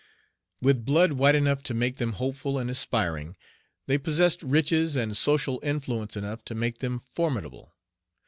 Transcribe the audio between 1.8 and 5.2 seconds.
them hopeful and aspiring, they possessed riches and